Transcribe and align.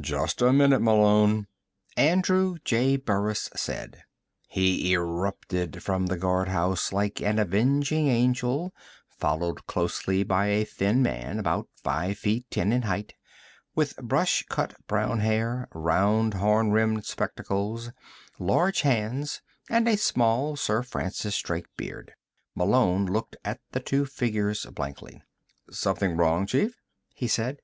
"Just 0.00 0.40
a 0.40 0.50
minute, 0.50 0.80
Malone," 0.80 1.46
Andrew 1.94 2.56
J. 2.64 2.96
Burris 2.96 3.50
said. 3.54 4.04
He 4.48 4.92
erupted 4.94 5.82
from 5.82 6.06
the 6.06 6.16
guardhouse 6.16 6.90
like 6.90 7.20
an 7.20 7.38
avenging 7.38 8.08
angel, 8.08 8.72
followed 9.10 9.66
closely 9.66 10.22
by 10.22 10.46
a 10.46 10.64
thin 10.64 11.02
man, 11.02 11.38
about 11.38 11.68
five 11.76 12.16
feet 12.16 12.50
ten 12.50 12.72
inches 12.72 12.76
in 12.76 12.82
height, 12.88 13.14
with 13.74 13.94
brush 13.98 14.42
cut 14.48 14.72
brown 14.86 15.18
hair, 15.20 15.68
round 15.74 16.32
horn 16.32 16.70
rimmed 16.70 17.04
spectacles, 17.04 17.90
large 18.38 18.80
hands 18.80 19.42
and 19.68 19.86
a 19.86 19.96
small 19.98 20.56
Sir 20.56 20.82
Francis 20.82 21.38
Drake 21.42 21.66
beard. 21.76 22.14
Malone 22.54 23.04
looked 23.04 23.36
at 23.44 23.60
the 23.72 23.80
two 23.80 24.06
figures 24.06 24.64
blankly. 24.72 25.22
"Something 25.70 26.16
wrong, 26.16 26.46
chief?" 26.46 26.80
he 27.12 27.28
said. 27.28 27.60